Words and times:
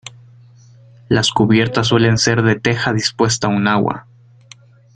Las 1.09 1.29
cubiertas 1.29 1.85
suelen 1.89 2.17
ser 2.17 2.41
de 2.41 2.55
teja 2.59 2.91
dispuesta 2.91 3.45
a 3.45 3.51
un 3.51 3.67
agua. 3.67 4.07